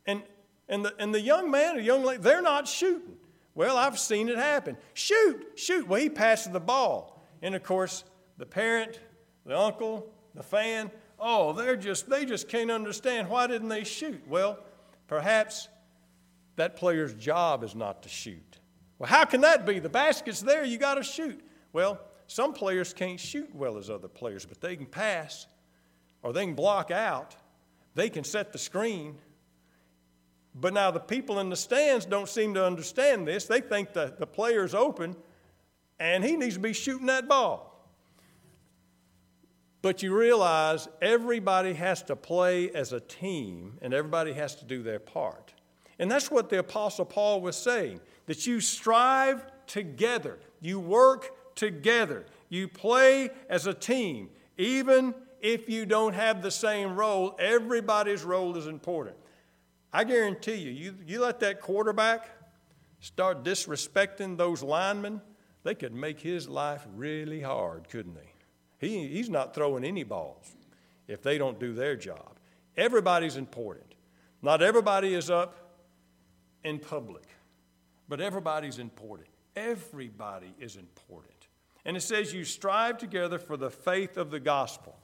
And, 0.06 0.22
and, 0.68 0.84
the, 0.84 0.94
and 0.98 1.12
the 1.12 1.20
young 1.20 1.50
man 1.50 1.76
or 1.76 1.80
young 1.80 2.04
lady, 2.04 2.22
they're 2.22 2.40
not 2.40 2.68
shooting. 2.68 3.16
Well, 3.54 3.76
I've 3.76 3.98
seen 3.98 4.28
it 4.28 4.38
happen. 4.38 4.76
Shoot, 4.94 5.52
shoot. 5.56 5.88
Well, 5.88 6.00
he 6.00 6.08
passes 6.08 6.52
the 6.52 6.60
ball. 6.60 7.26
And 7.42 7.54
of 7.54 7.62
course, 7.64 8.04
the 8.38 8.46
parent, 8.46 9.00
the 9.44 9.58
uncle, 9.58 10.08
the 10.34 10.42
fan, 10.42 10.90
oh, 11.18 11.52
they're 11.52 11.76
just, 11.76 12.08
they 12.08 12.24
just 12.24 12.48
can't 12.48 12.70
understand. 12.70 13.28
Why 13.28 13.48
didn't 13.48 13.68
they 13.68 13.82
shoot? 13.82 14.22
Well, 14.28 14.58
perhaps 15.08 15.68
that 16.54 16.76
player's 16.76 17.14
job 17.14 17.64
is 17.64 17.74
not 17.74 18.04
to 18.04 18.08
shoot. 18.08 18.60
Well, 18.98 19.08
how 19.08 19.24
can 19.24 19.40
that 19.40 19.66
be? 19.66 19.80
The 19.80 19.88
basket's 19.88 20.40
there, 20.40 20.64
you 20.64 20.78
got 20.78 20.94
to 20.94 21.02
shoot. 21.02 21.40
Well, 21.72 22.00
some 22.26 22.52
players 22.52 22.92
can't 22.92 23.20
shoot 23.20 23.54
well 23.54 23.78
as 23.78 23.88
other 23.88 24.08
players, 24.08 24.44
but 24.44 24.60
they 24.60 24.76
can 24.76 24.86
pass 24.86 25.46
or 26.22 26.32
they 26.32 26.44
can 26.44 26.54
block 26.54 26.90
out. 26.90 27.36
They 27.94 28.10
can 28.10 28.24
set 28.24 28.52
the 28.52 28.58
screen. 28.58 29.16
But 30.54 30.72
now 30.72 30.90
the 30.90 31.00
people 31.00 31.38
in 31.38 31.50
the 31.50 31.56
stands 31.56 32.04
don't 32.04 32.28
seem 32.28 32.54
to 32.54 32.64
understand 32.64 33.26
this. 33.26 33.44
They 33.46 33.60
think 33.60 33.92
the, 33.92 34.14
the 34.18 34.26
player's 34.26 34.74
open 34.74 35.16
and 35.98 36.24
he 36.24 36.36
needs 36.36 36.54
to 36.54 36.60
be 36.60 36.72
shooting 36.72 37.06
that 37.06 37.28
ball. 37.28 37.72
But 39.82 40.02
you 40.02 40.16
realize 40.16 40.88
everybody 41.00 41.74
has 41.74 42.02
to 42.04 42.16
play 42.16 42.70
as 42.70 42.92
a 42.92 43.00
team 43.00 43.78
and 43.82 43.94
everybody 43.94 44.32
has 44.32 44.56
to 44.56 44.64
do 44.64 44.82
their 44.82 44.98
part. 44.98 45.54
And 45.98 46.10
that's 46.10 46.30
what 46.30 46.50
the 46.50 46.58
Apostle 46.58 47.04
Paul 47.04 47.40
was 47.40 47.56
saying 47.56 48.00
that 48.26 48.46
you 48.46 48.60
strive 48.60 49.46
together, 49.66 50.38
you 50.60 50.80
work 50.80 51.30
together, 51.56 52.24
you 52.48 52.68
play 52.68 53.30
as 53.48 53.66
a 53.66 53.74
team. 53.74 54.30
Even 54.56 55.14
if 55.40 55.68
you 55.68 55.84
don't 55.84 56.14
have 56.14 56.42
the 56.42 56.50
same 56.50 56.94
role, 56.94 57.34
everybody's 57.38 58.22
role 58.22 58.56
is 58.56 58.66
important. 58.66 59.16
I 59.92 60.04
guarantee 60.04 60.54
you, 60.54 60.70
you, 60.70 60.94
you 61.06 61.20
let 61.20 61.40
that 61.40 61.60
quarterback 61.60 62.30
start 63.00 63.44
disrespecting 63.44 64.36
those 64.36 64.62
linemen, 64.62 65.20
they 65.64 65.74
could 65.74 65.94
make 65.94 66.20
his 66.20 66.48
life 66.48 66.86
really 66.94 67.40
hard, 67.40 67.88
couldn't 67.88 68.14
they? 68.14 68.32
he 68.78 69.08
he's 69.08 69.30
not 69.30 69.54
throwing 69.54 69.84
any 69.84 70.04
balls 70.04 70.54
if 71.08 71.22
they 71.22 71.38
don't 71.38 71.58
do 71.58 71.72
their 71.72 71.96
job. 71.96 72.38
Everybody's 72.76 73.36
important. 73.36 73.94
Not 74.42 74.62
everybody 74.62 75.14
is 75.14 75.30
up 75.30 75.56
in 76.62 76.78
public, 76.78 77.24
but 78.08 78.20
everybody's 78.20 78.78
important. 78.78 79.28
Everybody 79.56 80.52
is 80.60 80.76
important. 80.76 81.35
And 81.86 81.96
it 81.96 82.02
says, 82.02 82.34
You 82.34 82.44
strive 82.44 82.98
together 82.98 83.38
for 83.38 83.56
the 83.56 83.70
faith 83.70 84.18
of 84.18 84.30
the 84.30 84.40
gospel. 84.40 84.98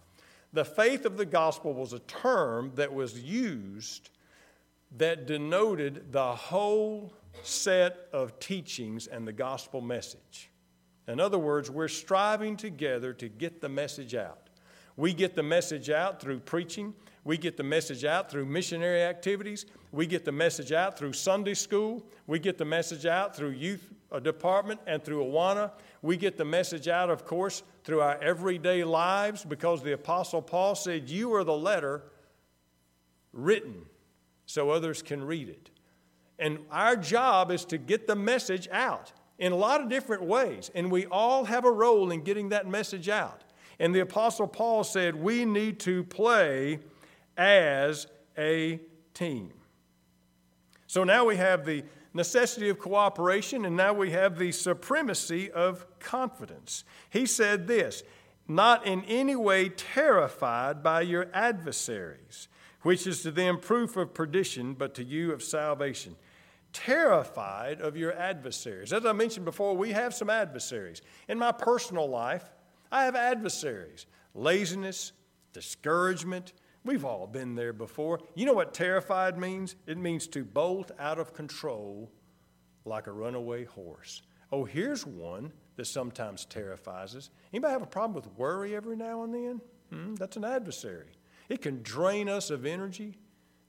The 0.53 0.65
faith 0.67 1.07
of 1.07 1.17
the 1.17 1.25
gospel 1.25 1.73
was 1.73 1.95
a 1.95 2.01
term 2.01 2.73
that 2.75 2.93
was 2.93 3.19
used 3.19 4.11
that 4.99 5.27
denoted 5.27 6.13
the 6.13 6.35
whole 6.35 7.15
set 7.43 8.09
of 8.13 8.39
teachings 8.39 9.07
and 9.07 9.27
the 9.27 9.33
gospel 9.33 9.81
message. 9.81 10.51
In 11.09 11.21
other 11.21 11.39
words, 11.39 11.71
we're 11.71 11.89
striving 11.89 12.57
together 12.57 13.15
to 13.15 13.29
get 13.29 13.61
the 13.61 13.69
message 13.69 14.15
out. 14.15 14.51
We 14.97 15.15
get 15.15 15.35
the 15.35 15.43
message 15.43 15.89
out 15.89 16.21
through 16.21 16.41
preaching, 16.41 16.93
we 17.25 17.39
get 17.39 17.57
the 17.57 17.63
message 17.63 18.05
out 18.05 18.31
through 18.31 18.45
missionary 18.45 19.03
activities, 19.03 19.65
we 19.91 20.07
get 20.07 20.27
the 20.27 20.33
message 20.33 20.73
out 20.73 20.99
through 20.99 21.15
Sunday 21.15 21.55
school, 21.55 22.05
we 22.27 22.39
get 22.39 22.59
the 22.59 22.65
message 22.67 23.07
out 23.07 23.35
through 23.35 23.51
youth 23.51 23.91
department 24.21 24.81
and 24.87 25.03
through 25.03 25.25
Awana. 25.25 25.73
We 26.03 26.17
get 26.17 26.37
the 26.37 26.45
message 26.45 26.89
out, 26.89 27.11
of 27.11 27.25
course, 27.25 27.63
through 27.85 28.01
our 28.01 28.19
everyday 28.23 28.85
lives 28.85 29.45
because 29.45 29.83
the 29.83 29.93
Apostle 29.93 30.43
Paul 30.43 30.75
said, 30.75 31.09
You 31.09 31.35
are 31.35 31.45
the 31.45 31.57
letter 31.57 32.03
written 33.33 33.87
so 34.47 34.71
others 34.71 35.03
can 35.03 35.25
read 35.25 35.49
it. 35.49 35.71
And 36.39 36.59
our 36.71 36.97
job 36.97 37.51
is 37.51 37.65
to 37.67 37.79
get 37.79 38.07
the 38.07 38.17
message 38.17 38.69
out 38.71 39.13
in 39.39 39.53
a 39.53 39.57
lot 39.57 39.81
of 39.81 39.89
different 39.89 40.23
ways. 40.23 40.71
And 40.75 40.91
we 40.91 41.07
all 41.07 41.45
have 41.45 41.65
a 41.65 41.71
role 41.71 42.11
in 42.11 42.23
getting 42.23 42.51
that 42.51 42.67
message 42.67 43.09
out. 43.09 43.45
And 43.79 43.95
the 43.95 44.01
Apostle 44.01 44.47
Paul 44.47 44.85
said, 44.85 45.15
We 45.15 45.45
need 45.45 45.81
to 45.81 46.05
play 46.05 46.79
as 47.37 48.07
a 48.37 48.81
team. 49.15 49.53
So 50.87 51.05
now 51.05 51.25
we 51.25 51.37
have 51.37 51.65
the 51.65 51.85
necessity 52.15 52.69
of 52.69 52.79
cooperation, 52.79 53.65
and 53.65 53.77
now 53.77 53.93
we 53.93 54.11
have 54.11 54.39
the 54.39 54.53
supremacy 54.53 55.51
of 55.51 55.87
confidence. 55.99 56.85
He 57.11 57.27
said 57.27 57.67
this 57.67 58.03
not 58.49 58.87
in 58.87 59.05
any 59.05 59.37
way 59.37 59.69
terrified 59.69 60.83
by 60.83 61.01
your 61.03 61.29
adversaries, 61.33 62.49
which 62.83 63.07
is 63.07 63.23
to 63.23 63.31
them 63.31 63.59
proof 63.59 63.97
of 63.97 64.15
perdition, 64.15 64.75
but 64.75 64.95
to 64.95 65.05
you 65.05 65.33
of 65.33 65.43
salvation. 65.43 66.17
Terrified 66.73 67.81
of 67.81 67.97
your 67.97 68.13
adversaries. 68.13 68.93
As 68.93 69.07
I 69.07 69.13
mentioned 69.13 69.45
before, 69.45 69.77
we 69.77 69.93
have 69.93 70.13
some 70.15 70.31
adversaries. 70.31 71.03
In 71.29 71.39
my 71.39 71.53
personal 71.53 72.09
life, 72.09 72.51
I 72.91 73.05
have 73.05 73.15
adversaries 73.15 74.07
laziness, 74.35 75.13
discouragement. 75.53 76.55
We've 76.85 77.05
all 77.05 77.27
been 77.27 77.55
there 77.55 77.73
before. 77.73 78.21
You 78.35 78.47
know 78.47 78.55
what 78.55 78.75
terrified 78.75 79.39
means? 79.39 79.77
It 79.87 79.99
means 79.99 80.27
to 80.29 80.45
bolt 80.45 80.91
out 80.99 81.19
of 81.19 81.33
control 81.33 82.11
like 82.85 83.07
a 83.07 83.13
runaway 83.13 83.65
horse. 83.65 84.23
Oh, 84.51 84.65
here's 84.65 85.07
one 85.07 85.53
that 85.77 85.87
sometimes 85.87 86.45
terrifies 86.45 87.15
us. 87.15 87.31
Anybody 87.53 87.73
have 87.73 87.83
a 87.83 87.87
problem 87.87 88.15
with 88.15 88.27
worry 88.37 88.75
every 88.75 88.97
now 88.97 89.23
and 89.23 89.33
then? 89.33 89.61
Hmm, 89.91 90.15
that's 90.17 90.37
an 90.37 90.45
adversary. 90.45 91.13
It 91.49 91.63
can 91.63 91.83
drain 91.83 92.29
us 92.29 92.51
of 92.51 92.67
energy 92.67 93.17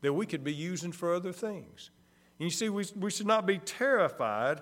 that 0.01 0.13
we 0.13 0.25
could 0.25 0.43
be 0.43 0.53
using 0.53 0.91
for 0.91 1.13
other 1.13 1.31
things. 1.31 1.91
And 2.39 2.45
you 2.45 2.51
see, 2.51 2.69
we, 2.69 2.85
we 2.95 3.11
should 3.11 3.27
not 3.27 3.45
be 3.45 3.59
terrified 3.59 4.61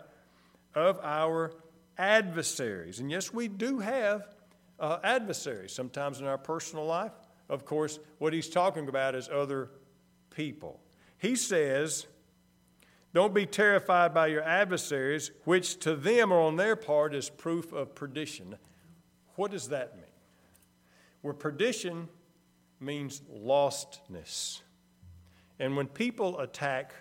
of 0.76 1.00
our 1.02 1.54
adversaries. 1.98 3.00
And 3.00 3.10
yes, 3.10 3.34
we 3.34 3.48
do 3.48 3.80
have 3.80 4.28
uh, 4.80 5.00
adversaries 5.04 5.74
sometimes 5.74 6.20
in 6.20 6.28
our 6.28 6.38
personal 6.38 6.86
life. 6.86 7.14
Of 7.52 7.66
course, 7.66 8.00
what 8.18 8.32
he's 8.32 8.50
talking 8.50 8.88
about 8.88 9.14
is 9.14 9.28
other 9.28 9.70
people. 10.34 10.80
He 11.18 11.36
says, 11.36 12.08
Don't 13.14 13.34
be 13.34 13.46
terrified 13.46 14.14
by 14.14 14.28
your 14.28 14.42
adversaries, 14.42 15.32
which 15.44 15.78
to 15.80 15.98
them 15.98 16.32
or 16.32 16.40
on 16.40 16.56
their 16.56 16.78
part 16.78 17.14
is 17.14 17.30
proof 17.30 17.74
of 17.74 17.94
perdition. 17.94 18.56
What 19.36 19.52
does 19.52 19.68
that 19.68 19.98
mean? 19.98 20.06
Where 21.24 21.34
perdition 21.34 22.08
means 22.80 23.22
lostness. 23.30 24.62
And 25.60 25.76
when 25.76 25.88
people 25.88 26.40
attack 26.40 26.94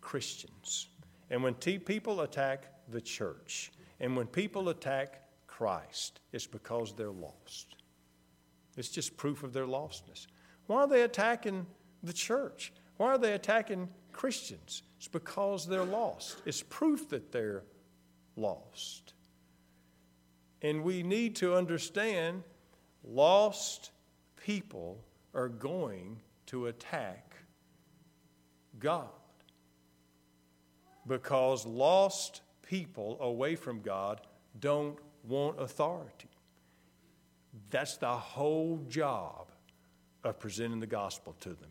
Christians, 0.00 0.88
and 1.28 1.42
when 1.42 1.54
t- 1.56 1.78
people 1.78 2.22
attack 2.22 2.64
the 2.88 3.00
church, 3.00 3.72
and 4.00 4.16
when 4.16 4.26
people 4.26 4.70
attack 4.70 5.20
Christ, 5.46 6.20
it's 6.32 6.46
because 6.46 6.94
they're 6.94 7.10
lost. 7.12 7.76
It's 8.76 8.88
just 8.88 9.16
proof 9.16 9.42
of 9.42 9.52
their 9.52 9.66
lostness. 9.66 10.26
Why 10.66 10.82
are 10.82 10.88
they 10.88 11.02
attacking 11.02 11.66
the 12.02 12.12
church? 12.12 12.72
Why 12.96 13.08
are 13.08 13.18
they 13.18 13.32
attacking 13.32 13.88
Christians? 14.12 14.82
It's 14.96 15.08
because 15.08 15.66
they're 15.66 15.84
lost. 15.84 16.40
It's 16.46 16.62
proof 16.62 17.08
that 17.10 17.32
they're 17.32 17.64
lost. 18.36 19.14
And 20.62 20.84
we 20.84 21.02
need 21.02 21.36
to 21.36 21.54
understand 21.54 22.42
lost 23.04 23.90
people 24.36 25.04
are 25.34 25.48
going 25.48 26.20
to 26.46 26.66
attack 26.66 27.36
God. 28.78 29.08
Because 31.06 31.66
lost 31.66 32.42
people 32.62 33.18
away 33.20 33.56
from 33.56 33.80
God 33.80 34.20
don't 34.60 34.98
want 35.24 35.60
authority. 35.60 36.28
That's 37.70 37.96
the 37.96 38.08
whole 38.08 38.84
job 38.88 39.50
of 40.24 40.38
presenting 40.38 40.80
the 40.80 40.86
gospel 40.86 41.34
to 41.40 41.50
them. 41.50 41.70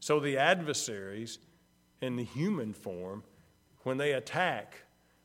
So 0.00 0.20
the 0.20 0.38
adversaries 0.38 1.38
in 2.00 2.16
the 2.16 2.24
human 2.24 2.72
form, 2.72 3.24
when 3.82 3.96
they 3.96 4.12
attack, 4.12 4.74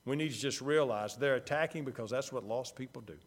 we 0.05 0.15
need 0.15 0.31
to 0.31 0.37
just 0.37 0.61
realize 0.61 1.15
they're 1.15 1.35
attacking 1.35 1.85
because 1.85 2.09
that's 2.09 2.31
what 2.31 2.43
lost 2.43 2.75
people 2.75 3.01
do. 3.01 3.17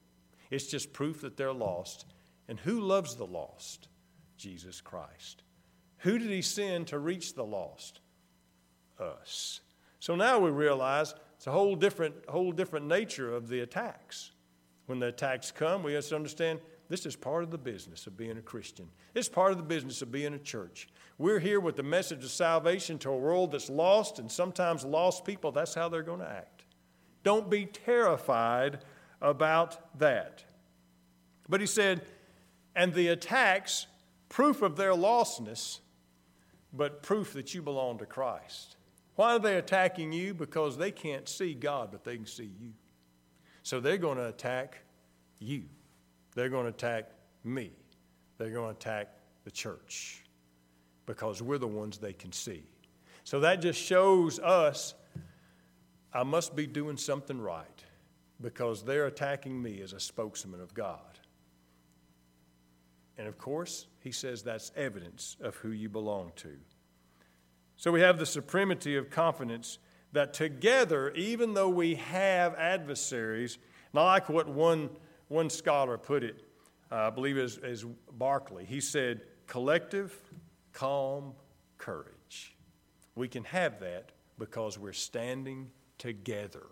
It's 0.51 0.67
just 0.67 0.93
proof 0.93 1.21
that 1.23 1.37
they're 1.37 1.53
lost. 1.53 2.07
And 2.49 2.59
who 2.61 2.81
loves 2.81 3.17
the 3.17 3.27
lost? 3.27 3.89
Jesus 4.37 4.81
Christ. 4.81 5.43
Who 5.99 6.19
did 6.19 6.31
he 6.31 6.43
send 6.43 6.89
to 6.89 6.99
reach 6.99 7.35
the 7.35 7.45
lost? 7.45 8.01
Us. 8.99 9.61
So 10.01 10.15
now 10.15 10.39
we 10.39 10.51
realize 10.51 11.15
it's 11.37 11.47
a 11.47 11.53
whole 11.53 11.77
different, 11.77 12.15
whole 12.29 12.53
different 12.53 12.87
nature 12.87 13.35
of 13.35 13.49
the 13.49 13.61
attacks. 13.61 14.33
When 14.87 15.01
the 15.01 15.09
attacks 15.09 15.51
come, 15.51 15.83
we 15.83 15.95
have 15.95 16.07
to 16.07 16.17
understand 16.17 16.61
this 16.89 17.05
is 17.05 17.17
part 17.17 17.43
of 17.43 17.51
the 17.51 17.59
business 17.59 18.07
of 18.07 18.17
being 18.17 18.39
a 18.39 18.43
Christian. 18.43 18.89
It's 19.15 19.29
part 19.29 19.51
of 19.51 19.59
the 19.59 19.65
business 19.65 20.03
of 20.03 20.13
being 20.13 20.35
a 20.35 20.39
church. 20.39 20.89
We're 21.19 21.41
here 21.41 21.59
with 21.59 21.77
the 21.77 21.83
message 21.83 22.23
of 22.25 22.31
salvation 22.31 22.99
to 23.01 23.11
a 23.11 23.17
world 23.17 23.53
that's 23.53 23.69
lost, 23.69 24.19
and 24.19 24.31
sometimes 24.31 24.85
lost 24.85 25.25
people, 25.25 25.51
that's 25.51 25.75
how 25.75 25.89
they're 25.89 26.03
going 26.03 26.21
to 26.21 26.31
act. 26.31 26.65
Don't 27.25 27.51
be 27.51 27.67
terrified 27.67 28.79
about 29.21 29.99
that. 29.99 30.45
But 31.49 31.61
he 31.61 31.67
said, 31.67 32.03
and 32.77 32.95
the 32.95 33.09
attacks 33.09 33.87
proof 34.29 34.63
of 34.63 34.77
their 34.77 34.93
lostness, 34.93 35.81
but 36.73 37.03
proof 37.03 37.33
that 37.33 37.55
you 37.55 37.63
belong 37.63 37.99
to 37.99 38.07
Christ. 38.07 38.77
Why 39.17 39.35
are 39.35 39.39
they 39.39 39.57
attacking 39.57 40.13
you? 40.13 40.35
Because 40.35 40.77
they 40.77 40.91
can't 40.91 41.29
see 41.29 41.55
God, 41.55 41.91
but 41.91 42.05
they 42.05 42.17
can 42.17 42.27
see 42.27 42.51
you. 42.61 42.73
So 43.67 43.81
they're 43.81 43.99
going 43.99 44.17
to 44.19 44.29
attack 44.29 44.79
you. 45.41 45.65
They're 46.37 46.49
going 46.49 46.67
to 46.67 46.71
attack 46.71 47.11
me. 47.43 47.73
They're 48.39 48.53
going 48.53 48.73
to 48.73 48.79
attack 48.79 49.09
the 49.43 49.51
church 49.51 50.23
because 51.05 51.43
we're 51.43 51.59
the 51.59 51.67
ones 51.67 51.99
they 51.99 52.13
can 52.13 52.31
see. 52.31 52.63
So 53.25 53.41
that 53.41 53.61
just 53.61 53.83
shows 53.83 54.39
us 54.39 54.95
I 56.15 56.23
must 56.23 56.55
be 56.55 56.69
doing 56.69 56.97
something 56.97 57.41
right 57.41 57.85
because 58.41 58.85
they're 58.85 59.07
attacking 59.07 59.61
me 59.61 59.81
as 59.81 59.93
a 59.93 59.99
spokesman 59.99 60.61
of 60.61 60.73
God. 60.73 61.19
And 63.19 63.27
of 63.27 63.37
course, 63.37 63.89
he 63.99 64.13
says 64.13 64.45
that's 64.45 64.71
evidence 64.77 65.37
of 65.41 65.57
who 65.57 65.73
you 65.73 65.89
belong 65.89 66.31
to. 66.37 66.53
So 67.77 67.91
we 67.91 68.01
have 68.03 68.21
the 68.21 68.27
supremacy 68.27 68.95
of 68.95 69.11
confidence 69.11 69.81
that 70.17 70.33
together, 70.33 71.11
even 71.11 71.53
though 71.53 71.69
we 71.69 71.95
have 71.97 72.55
adversaries, 72.55 73.59
not 73.93 74.05
like 74.07 74.29
what 74.31 74.49
one, 74.49 74.89
one 75.29 75.51
scholar 75.51 75.99
put 75.99 76.25
it, 76.25 76.43
uh, 76.91 76.95
I 76.95 77.11
believe 77.11 77.37
as, 77.37 77.59
as 77.59 77.85
Barclay, 78.13 78.65
he 78.65 78.81
said, 78.81 79.21
collective, 79.47 80.19
calm 80.73 81.35
courage. 81.77 82.57
We 83.15 83.29
can 83.29 83.45
have 83.45 83.79
that 83.81 84.13
because 84.39 84.79
we're 84.79 84.95
standing 84.95 85.71
together. 85.99 86.67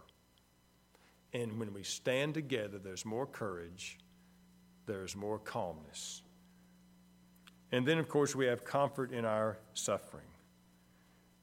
And 1.34 1.58
when 1.58 1.74
we 1.74 1.82
stand 1.82 2.32
together, 2.32 2.78
there's 2.78 3.04
more 3.04 3.26
courage, 3.26 3.98
there's 4.86 5.14
more 5.14 5.38
calmness. 5.38 6.22
And 7.72 7.86
then, 7.86 7.98
of 7.98 8.08
course, 8.08 8.34
we 8.34 8.46
have 8.46 8.64
comfort 8.64 9.12
in 9.12 9.26
our 9.26 9.58
suffering. 9.74 10.24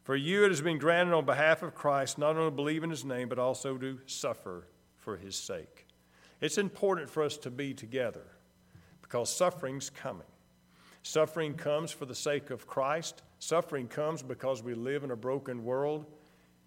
For 0.03 0.15
you 0.15 0.45
it 0.45 0.49
has 0.49 0.61
been 0.61 0.79
granted 0.79 1.13
on 1.13 1.25
behalf 1.25 1.61
of 1.61 1.75
Christ 1.75 2.17
not 2.17 2.35
only 2.35 2.49
to 2.49 2.55
believe 2.55 2.83
in 2.83 2.89
his 2.89 3.05
name, 3.05 3.29
but 3.29 3.39
also 3.39 3.77
to 3.77 3.99
suffer 4.05 4.67
for 4.97 5.17
his 5.17 5.35
sake. 5.35 5.87
It's 6.39 6.57
important 6.57 7.09
for 7.09 7.23
us 7.23 7.37
to 7.37 7.51
be 7.51 7.73
together 7.73 8.25
because 9.01 9.29
suffering's 9.29 9.89
coming. 9.89 10.27
Suffering 11.03 11.53
comes 11.53 11.91
for 11.91 12.05
the 12.05 12.15
sake 12.15 12.49
of 12.49 12.67
Christ. 12.67 13.21
Suffering 13.39 13.87
comes 13.87 14.23
because 14.23 14.63
we 14.63 14.73
live 14.73 15.03
in 15.03 15.11
a 15.11 15.15
broken 15.15 15.63
world. 15.63 16.05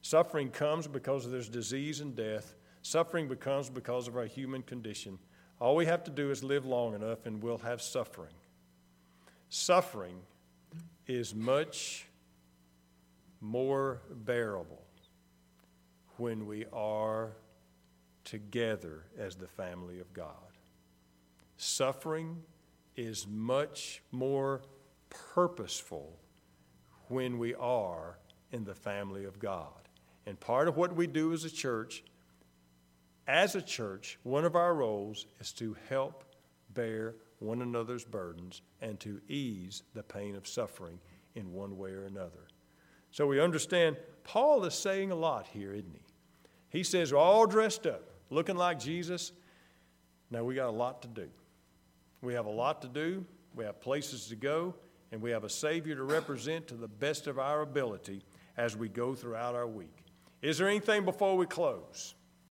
Suffering 0.02 0.50
comes 0.50 0.86
because 0.86 1.30
there's 1.30 1.48
disease 1.48 2.00
and 2.00 2.14
death. 2.14 2.54
Suffering 2.82 3.28
becomes 3.28 3.70
because 3.70 4.06
of 4.06 4.16
our 4.16 4.26
human 4.26 4.62
condition. 4.62 5.18
All 5.60 5.76
we 5.76 5.86
have 5.86 6.04
to 6.04 6.10
do 6.10 6.30
is 6.30 6.44
live 6.44 6.66
long 6.66 6.94
enough 6.94 7.26
and 7.26 7.42
we'll 7.42 7.58
have 7.58 7.80
suffering. 7.80 8.34
Suffering 9.48 10.20
is 11.06 11.34
much 11.34 12.06
more 13.40 14.02
bearable 14.10 14.82
when 16.16 16.46
we 16.46 16.64
are 16.72 17.36
together 18.24 19.04
as 19.18 19.36
the 19.36 19.48
family 19.48 20.00
of 20.00 20.12
God. 20.12 20.28
Suffering 21.56 22.42
is 22.96 23.26
much 23.26 24.02
more 24.12 24.62
purposeful 25.10 26.18
when 27.08 27.38
we 27.38 27.54
are 27.54 28.18
in 28.52 28.64
the 28.64 28.74
family 28.74 29.24
of 29.24 29.38
God. 29.38 29.88
And 30.26 30.38
part 30.38 30.68
of 30.68 30.76
what 30.76 30.94
we 30.94 31.06
do 31.06 31.32
as 31.32 31.44
a 31.44 31.50
church, 31.50 32.02
as 33.26 33.54
a 33.54 33.62
church, 33.62 34.18
one 34.22 34.44
of 34.44 34.56
our 34.56 34.74
roles 34.74 35.26
is 35.40 35.52
to 35.54 35.76
help 35.88 36.24
bear 36.72 37.16
one 37.38 37.62
another's 37.62 38.04
burdens 38.04 38.62
and 38.80 38.98
to 39.00 39.20
ease 39.28 39.82
the 39.94 40.02
pain 40.02 40.34
of 40.34 40.46
suffering 40.46 40.98
in 41.34 41.52
one 41.52 41.76
way 41.76 41.90
or 41.90 42.04
another. 42.04 42.48
So 43.14 43.28
we 43.28 43.38
understand 43.38 43.96
Paul 44.24 44.64
is 44.64 44.74
saying 44.74 45.12
a 45.12 45.14
lot 45.14 45.46
here, 45.46 45.72
isn't 45.72 45.92
he? 45.92 46.78
He 46.78 46.82
says, 46.82 47.12
We're 47.12 47.20
all 47.20 47.46
dressed 47.46 47.86
up, 47.86 48.02
looking 48.28 48.56
like 48.56 48.80
Jesus. 48.80 49.30
Now 50.32 50.42
we 50.42 50.56
got 50.56 50.68
a 50.68 50.72
lot 50.72 51.00
to 51.02 51.08
do. 51.08 51.28
We 52.22 52.34
have 52.34 52.46
a 52.46 52.50
lot 52.50 52.82
to 52.82 52.88
do, 52.88 53.24
we 53.54 53.66
have 53.66 53.80
places 53.80 54.26
to 54.30 54.34
go, 54.34 54.74
and 55.12 55.22
we 55.22 55.30
have 55.30 55.44
a 55.44 55.48
Savior 55.48 55.94
to 55.94 56.02
represent 56.02 56.66
to 56.66 56.74
the 56.74 56.88
best 56.88 57.28
of 57.28 57.38
our 57.38 57.60
ability 57.60 58.24
as 58.56 58.76
we 58.76 58.88
go 58.88 59.14
throughout 59.14 59.54
our 59.54 59.68
week. 59.68 59.96
Is 60.42 60.58
there 60.58 60.68
anything 60.68 61.04
before 61.04 61.36
we 61.36 61.46
close? 61.46 62.16